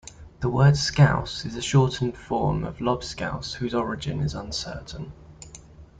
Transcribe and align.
The 0.39 0.49
word 0.49 0.77
"scouse" 0.77 1.45
is 1.45 1.55
a 1.55 1.61
shortened 1.61 2.17
form 2.17 2.63
of 2.63 2.79
"lobscouse", 2.81 3.53
whose 3.53 3.75
origin 3.75 4.19
is 4.21 4.33
uncertain. 4.33 5.11